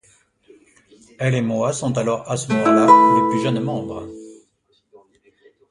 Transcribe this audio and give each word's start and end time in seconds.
Elle 1.19 1.35
et 1.35 1.43
Moa 1.43 1.73
sont 1.73 1.95
alors 1.95 2.23
à 2.27 2.35
ce 2.35 2.51
moment-là 2.51 2.87
les 2.87 3.35
plus 3.37 3.43
jeunes 3.43 3.59
membres. 3.63 4.09